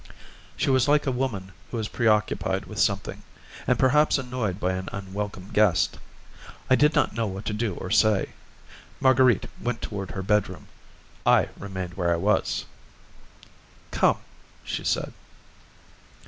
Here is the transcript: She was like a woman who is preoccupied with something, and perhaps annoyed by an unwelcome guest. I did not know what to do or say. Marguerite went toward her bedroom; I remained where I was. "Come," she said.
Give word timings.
She 0.57 0.71
was 0.71 0.87
like 0.87 1.05
a 1.05 1.11
woman 1.11 1.51
who 1.69 1.77
is 1.77 1.87
preoccupied 1.87 2.65
with 2.65 2.79
something, 2.79 3.21
and 3.67 3.77
perhaps 3.77 4.17
annoyed 4.17 4.59
by 4.59 4.71
an 4.73 4.89
unwelcome 4.91 5.51
guest. 5.53 5.99
I 6.71 6.75
did 6.75 6.95
not 6.95 7.13
know 7.13 7.27
what 7.27 7.45
to 7.45 7.53
do 7.53 7.75
or 7.75 7.91
say. 7.91 8.29
Marguerite 8.99 9.45
went 9.61 9.79
toward 9.79 10.09
her 10.09 10.23
bedroom; 10.23 10.69
I 11.23 11.49
remained 11.55 11.93
where 11.93 12.11
I 12.11 12.17
was. 12.17 12.65
"Come," 13.91 14.17
she 14.63 14.83
said. 14.83 15.13